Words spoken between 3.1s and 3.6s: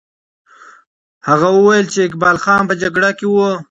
کې وو.